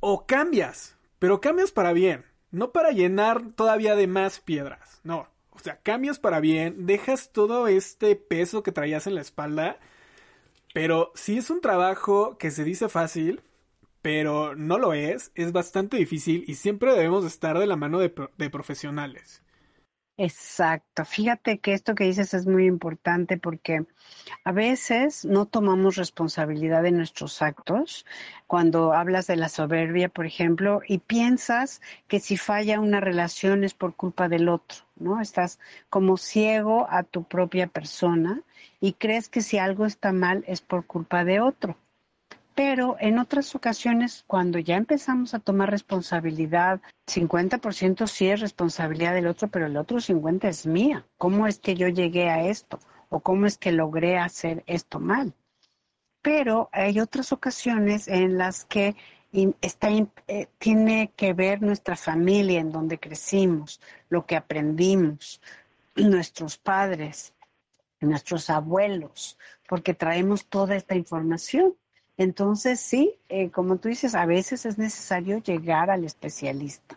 [0.00, 5.28] o cambias, pero cambias para bien, no para llenar todavía de más piedras, no.
[5.50, 9.78] O sea, cambias para bien, dejas todo este peso que traías en la espalda,
[10.72, 13.40] pero si es un trabajo que se dice fácil,
[14.02, 18.50] pero no lo es, es bastante difícil y siempre debemos estar de la mano de
[18.50, 19.43] profesionales.
[20.16, 21.04] Exacto.
[21.04, 23.84] Fíjate que esto que dices es muy importante porque
[24.44, 28.06] a veces no tomamos responsabilidad de nuestros actos.
[28.46, 33.74] Cuando hablas de la soberbia, por ejemplo, y piensas que si falla una relación es
[33.74, 35.20] por culpa del otro, ¿no?
[35.20, 35.58] Estás
[35.90, 38.42] como ciego a tu propia persona
[38.80, 41.76] y crees que si algo está mal es por culpa de otro.
[42.54, 49.26] Pero en otras ocasiones, cuando ya empezamos a tomar responsabilidad, 50% sí es responsabilidad del
[49.26, 51.04] otro, pero el otro 50% es mía.
[51.18, 52.78] ¿Cómo es que yo llegué a esto?
[53.14, 55.32] o cómo es que logré hacer esto mal.
[56.20, 58.96] Pero hay otras ocasiones en las que
[59.60, 59.88] está,
[60.26, 65.40] eh, tiene que ver nuestra familia en donde crecimos, lo que aprendimos,
[65.94, 67.34] nuestros padres,
[68.00, 69.38] nuestros abuelos,
[69.68, 71.76] porque traemos toda esta información.
[72.16, 76.96] Entonces, sí, eh, como tú dices, a veces es necesario llegar al especialista.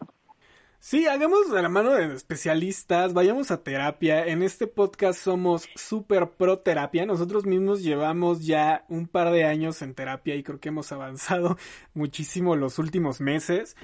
[0.79, 4.25] Sí, hagamos de la mano de especialistas, vayamos a terapia.
[4.27, 7.05] En este podcast somos súper pro terapia.
[7.05, 11.57] Nosotros mismos llevamos ya un par de años en terapia y creo que hemos avanzado
[11.93, 13.75] muchísimo los últimos meses.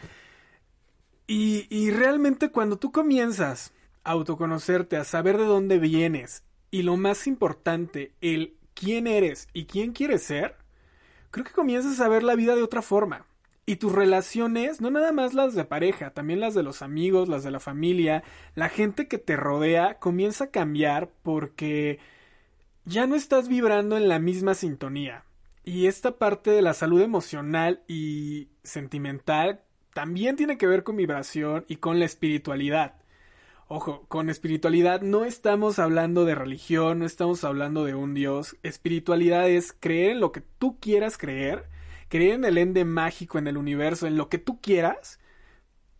[1.26, 3.74] Y, y realmente cuando tú comienzas
[4.04, 9.66] a autoconocerte, a saber de dónde vienes y lo más importante, el quién eres y
[9.66, 10.63] quién quieres ser,
[11.34, 13.26] creo que comienzas a ver la vida de otra forma.
[13.66, 17.44] Y tus relaciones, no nada más las de pareja, también las de los amigos, las
[17.44, 18.24] de la familia,
[18.54, 22.00] la gente que te rodea, comienza a cambiar porque
[22.86, 25.24] ya no estás vibrando en la misma sintonía.
[25.64, 29.62] Y esta parte de la salud emocional y sentimental
[29.94, 32.96] también tiene que ver con vibración y con la espiritualidad.
[33.76, 38.56] Ojo, con espiritualidad no estamos hablando de religión, no estamos hablando de un dios.
[38.62, 41.66] Espiritualidad es creer en lo que tú quieras creer,
[42.08, 45.20] creer en el ende mágico, en el universo, en lo que tú quieras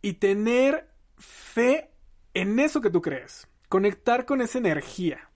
[0.04, 1.90] y tener fe
[2.36, 3.48] en eso que tú crees.
[3.70, 5.32] Conectar con esa energía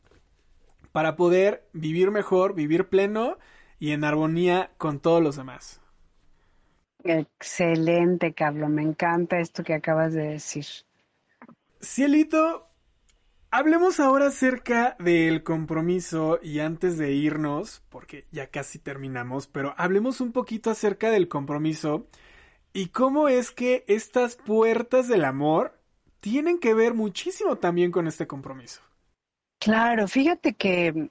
[0.91, 3.39] para poder vivir mejor, vivir pleno
[3.79, 5.81] y en armonía con todos los demás.
[7.03, 8.69] Excelente, Carlos.
[8.69, 10.86] Me encanta esto que acabas de decir.
[11.81, 12.69] Cielito,
[13.51, 20.21] hablemos ahora acerca del compromiso y antes de irnos, porque ya casi terminamos, pero hablemos
[20.21, 22.07] un poquito acerca del compromiso
[22.73, 25.79] y cómo es que estas puertas del amor
[26.19, 28.81] tienen que ver muchísimo también con este compromiso.
[29.59, 31.09] Claro, fíjate que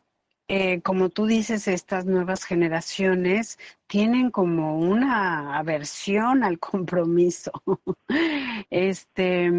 [0.49, 7.51] eh, como tú dices, estas nuevas generaciones tienen como una aversión al compromiso.
[8.71, 9.51] este,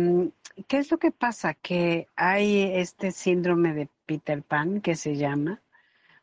[0.67, 1.53] ¿qué es lo que pasa?
[1.55, 5.61] Que hay este síndrome de Peter Pan que se llama,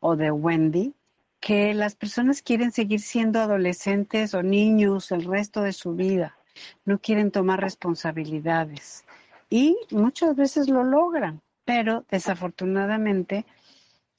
[0.01, 0.95] o de Wendy,
[1.41, 6.39] que las personas quieren seguir siendo adolescentes o niños el resto de su vida,
[6.87, 9.05] no quieren tomar responsabilidades
[9.51, 13.45] y muchas veces lo logran, pero desafortunadamente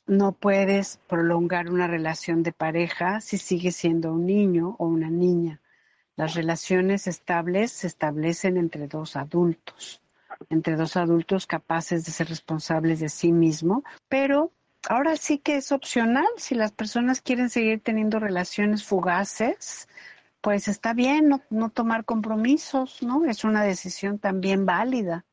[0.08, 5.62] no puedes prolongar una relación de pareja si sigues siendo un niño o una niña.
[6.16, 10.02] Las relaciones estables se establecen entre dos adultos,
[10.50, 14.54] entre dos adultos capaces de ser responsables de sí mismo, pero
[14.88, 16.28] ahora sí que es opcional.
[16.38, 19.90] Si las personas quieren seguir teniendo relaciones fugaces,
[20.40, 23.26] pues está bien no, no tomar compromisos, ¿no?
[23.26, 25.26] Es una decisión también válida.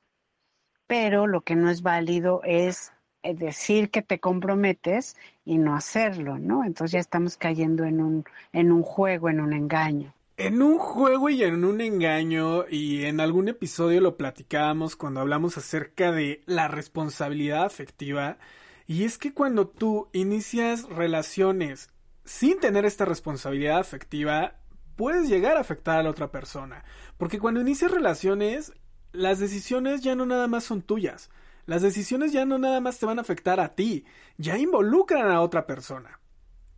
[0.87, 2.93] Pero lo que no es válido es
[3.23, 6.65] decir que te comprometes y no hacerlo, ¿no?
[6.65, 10.13] Entonces ya estamos cayendo en un, en un juego, en un engaño.
[10.37, 15.57] En un juego y en un engaño, y en algún episodio lo platicábamos cuando hablamos
[15.57, 18.39] acerca de la responsabilidad afectiva,
[18.87, 21.91] y es que cuando tú inicias relaciones
[22.25, 24.55] sin tener esta responsabilidad afectiva,
[24.97, 26.85] puedes llegar a afectar a la otra persona.
[27.19, 28.73] Porque cuando inicias relaciones,
[29.13, 31.31] las decisiones ya no nada más son tuyas,
[31.67, 34.05] las decisiones ya no nada más te van a afectar a ti,
[34.37, 36.21] ya involucran a otra persona.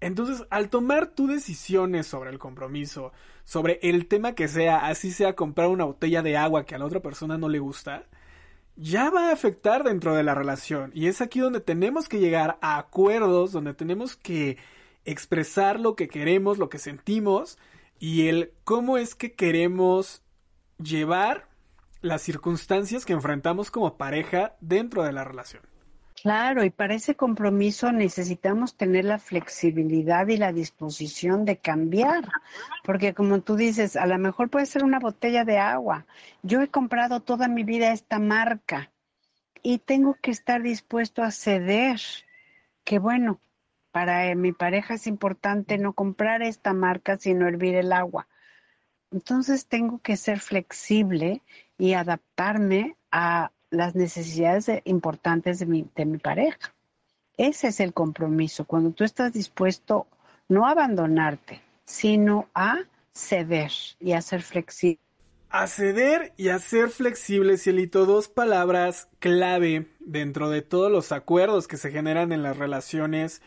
[0.01, 3.12] Entonces, al tomar tus decisiones sobre el compromiso,
[3.45, 6.85] sobre el tema que sea, así sea comprar una botella de agua que a la
[6.85, 8.05] otra persona no le gusta,
[8.76, 10.91] ya va a afectar dentro de la relación.
[10.95, 14.59] Y es aquí donde tenemos que llegar a acuerdos, donde tenemos que
[15.05, 17.59] expresar lo que queremos, lo que sentimos
[17.99, 20.22] y el cómo es que queremos
[20.78, 21.49] llevar
[22.05, 25.63] las circunstancias que enfrentamos como pareja dentro de la relación.
[26.23, 32.29] Claro, y para ese compromiso necesitamos tener la flexibilidad y la disposición de cambiar,
[32.85, 36.07] porque como tú dices, a lo mejor puede ser una botella de agua.
[36.43, 38.91] Yo he comprado toda mi vida esta marca
[39.63, 42.01] y tengo que estar dispuesto a ceder,
[42.85, 43.41] que bueno,
[43.93, 48.29] para mi pareja es importante no comprar esta marca, sino hervir el agua.
[49.11, 51.41] Entonces tengo que ser flexible
[51.79, 56.72] y adaptarme a las necesidades importantes de mi, de mi pareja.
[57.37, 60.07] Ese es el compromiso, cuando tú estás dispuesto
[60.49, 62.79] no a abandonarte, sino a
[63.12, 65.01] ceder y a ser flexible.
[65.51, 71.68] A ceder y a ser flexible, Cielito, dos palabras clave dentro de todos los acuerdos
[71.68, 73.41] que se generan en las relaciones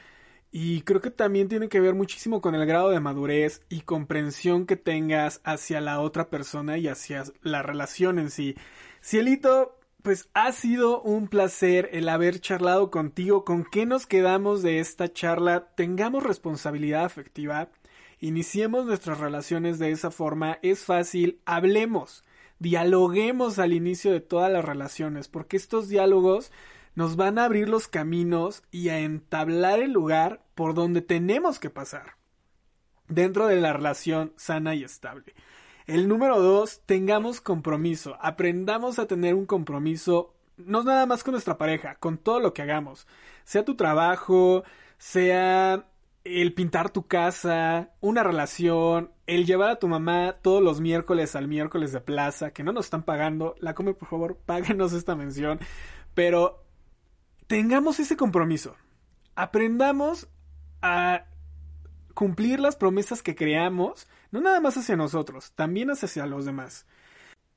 [0.51, 4.65] y creo que también tiene que ver muchísimo con el grado de madurez y comprensión
[4.65, 8.55] que tengas hacia la otra persona y hacia la relación en sí.
[9.01, 13.43] Cielito, pues ha sido un placer el haber charlado contigo.
[13.43, 15.67] ¿Con qué nos quedamos de esta charla?
[15.75, 17.69] Tengamos responsabilidad afectiva.
[18.19, 20.59] Iniciemos nuestras relaciones de esa forma.
[20.61, 21.41] Es fácil.
[21.45, 22.23] Hablemos.
[22.59, 25.27] Dialoguemos al inicio de todas las relaciones.
[25.27, 26.53] Porque estos diálogos
[26.97, 31.69] nos van a abrir los caminos y a entablar el lugar por donde tenemos que
[31.69, 32.15] pasar.
[33.07, 35.35] Dentro de la relación sana y estable.
[35.85, 38.17] El número dos, tengamos compromiso.
[38.19, 42.63] Aprendamos a tener un compromiso, no nada más con nuestra pareja, con todo lo que
[42.63, 43.05] hagamos.
[43.43, 44.63] Sea tu trabajo,
[44.97, 45.85] sea
[46.23, 51.47] el pintar tu casa, una relación, el llevar a tu mamá todos los miércoles al
[51.47, 53.53] miércoles de plaza, que no nos están pagando.
[53.59, 55.59] La come, por favor, páguenos esta mención.
[56.15, 56.66] Pero
[57.47, 58.75] tengamos ese compromiso.
[59.35, 60.27] Aprendamos
[60.81, 61.25] a
[62.13, 66.85] cumplir las promesas que creamos, no nada más hacia nosotros, también hacia los demás.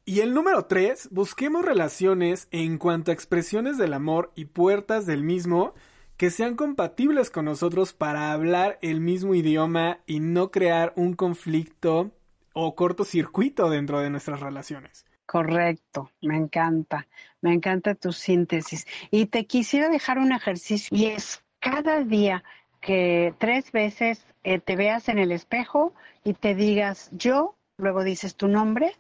[0.05, 5.23] Y el número 3, busquemos relaciones en cuanto a expresiones del amor y puertas del
[5.23, 5.75] mismo
[6.17, 12.11] que sean compatibles con nosotros para hablar el mismo idioma y no crear un conflicto
[12.53, 15.07] o cortocircuito dentro de nuestras relaciones.
[15.25, 17.07] Correcto, me encanta,
[17.41, 18.87] me encanta tu síntesis.
[19.11, 22.43] Y te quisiera dejar un ejercicio y es cada día
[22.81, 25.93] que tres veces eh, te veas en el espejo
[26.25, 28.95] y te digas yo, luego dices tu nombre,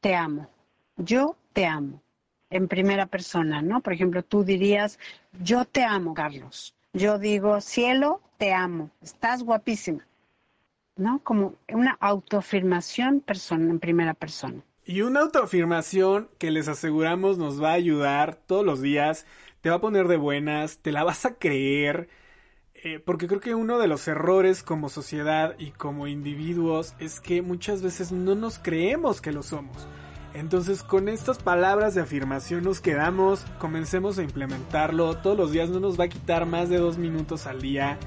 [0.00, 0.48] te amo,
[0.96, 2.02] yo te amo,
[2.50, 3.80] en primera persona, ¿no?
[3.80, 4.98] Por ejemplo, tú dirías
[5.42, 6.74] yo te amo, Carlos.
[6.92, 10.06] Yo digo cielo, te amo, estás guapísima,
[10.96, 11.20] ¿no?
[11.22, 14.62] Como una autoafirmación persona, en primera persona.
[14.86, 19.26] Y una autoafirmación que les aseguramos nos va a ayudar todos los días,
[19.60, 22.08] te va a poner de buenas, te la vas a creer
[22.84, 27.40] eh, porque creo que uno de los errores como sociedad y como individuos es que
[27.42, 29.88] muchas veces no nos creemos que lo somos.
[30.34, 35.80] Entonces con estas palabras de afirmación nos quedamos, comencemos a implementarlo, todos los días no
[35.80, 37.98] nos va a quitar más de dos minutos al día.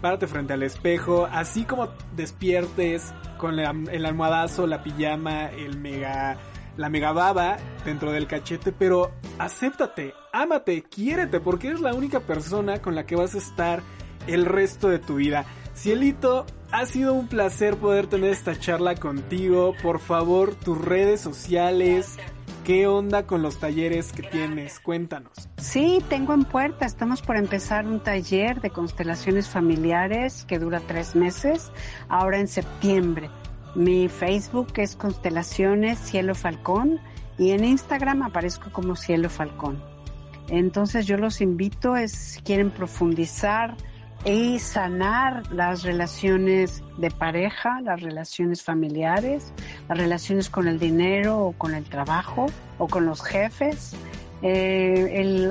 [0.00, 6.36] Párate frente al espejo, así como despiertes con el almohadazo, la pijama, el mega,
[6.76, 12.80] la mega baba dentro del cachete, pero acéptate, ámate, quiérete, porque eres la única persona
[12.80, 13.82] con la que vas a estar
[14.26, 15.46] el resto de tu vida.
[15.74, 19.74] Cielito, ha sido un placer poder tener esta charla contigo.
[19.82, 22.16] Por favor, tus redes sociales,
[22.64, 24.80] ¿Qué onda con los talleres que tienes?
[24.80, 25.32] Cuéntanos.
[25.58, 26.84] Sí, tengo en puerta.
[26.84, 31.70] Estamos por empezar un taller de constelaciones familiares que dura tres meses,
[32.08, 33.30] ahora en septiembre.
[33.76, 36.98] Mi Facebook es Constelaciones Cielo Falcón
[37.38, 39.80] y en Instagram aparezco como Cielo Falcón.
[40.48, 43.76] Entonces yo los invito, es, quieren profundizar,
[44.26, 49.52] y sanar las relaciones de pareja, las relaciones familiares,
[49.88, 52.46] las relaciones con el dinero o con el trabajo
[52.78, 53.94] o con los jefes.
[54.42, 55.48] Eh,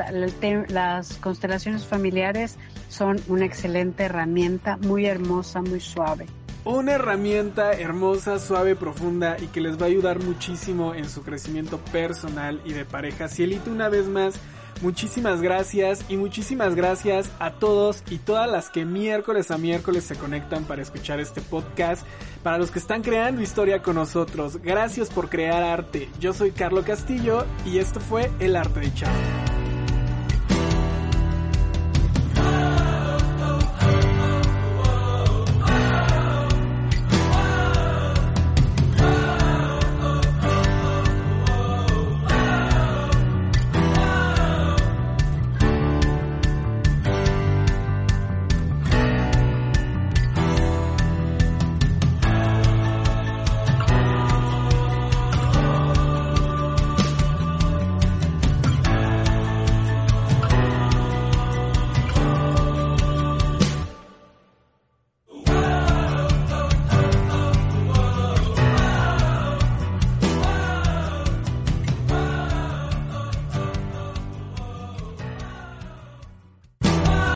[0.67, 2.57] las constelaciones familiares
[2.89, 6.26] son una excelente herramienta, muy hermosa, muy suave.
[6.65, 11.78] Una herramienta hermosa, suave, profunda y que les va a ayudar muchísimo en su crecimiento
[11.78, 13.30] personal y de pareja.
[13.30, 14.39] Cielito, una vez más,
[14.82, 20.15] Muchísimas gracias y muchísimas gracias a todos y todas las que miércoles a miércoles se
[20.15, 22.05] conectan para escuchar este podcast.
[22.43, 26.09] Para los que están creando historia con nosotros, gracias por crear arte.
[26.19, 29.55] Yo soy Carlo Castillo y esto fue El Arte de Chao.